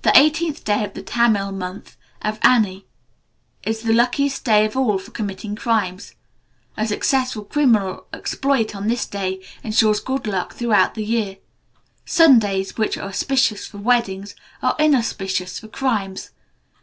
The 0.00 0.18
eighteenth 0.18 0.64
day 0.64 0.82
of 0.86 0.94
the 0.94 1.02
Tamil 1.02 1.52
month, 1.52 1.98
Avani, 2.24 2.84
is 3.62 3.82
the 3.82 3.92
luckiest 3.92 4.42
day 4.42 4.64
of 4.64 4.74
all 4.74 4.96
for 4.96 5.10
committing 5.10 5.54
crimes. 5.54 6.14
A 6.78 6.86
successful 6.86 7.44
criminal 7.44 8.06
exploit 8.14 8.74
on 8.74 8.88
this 8.88 9.04
day 9.04 9.44
ensures 9.62 10.00
good 10.00 10.26
luck 10.26 10.54
throughout 10.54 10.94
the 10.94 11.04
year. 11.04 11.36
Sundays, 12.06 12.78
which 12.78 12.96
are 12.96 13.06
auspicious 13.10 13.66
for 13.66 13.76
weddings, 13.76 14.34
are 14.62 14.76
inauspicious 14.78 15.58
for 15.58 15.68
crimes. 15.68 16.30